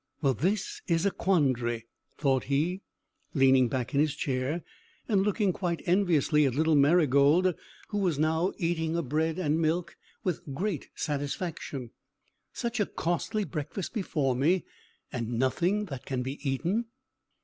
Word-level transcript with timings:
"Well, 0.23 0.33
this 0.33 0.81
is 0.87 1.05
a 1.05 1.11
quandary!" 1.11 1.85
thought 2.17 2.45
he, 2.45 2.81
leaning 3.35 3.67
back 3.67 3.93
in 3.93 3.99
his 3.99 4.15
chair, 4.15 4.63
and 5.07 5.21
looking 5.21 5.53
quite 5.53 5.83
enviously 5.87 6.47
at 6.47 6.55
little 6.55 6.73
Marygold, 6.73 7.53
who 7.89 7.99
was 7.99 8.17
now 8.17 8.51
eating 8.57 8.95
her 8.95 9.03
bread 9.03 9.37
and 9.37 9.61
milk 9.61 9.95
with 10.23 10.55
great 10.55 10.89
satisfaction. 10.95 11.91
"Such 12.51 12.79
a 12.79 12.87
costly 12.87 13.43
breakfast 13.43 13.93
before 13.93 14.35
me, 14.35 14.65
and 15.13 15.37
nothing 15.37 15.85
that 15.85 16.07
can 16.07 16.23
be 16.23 16.39
eaten!" 16.49 16.85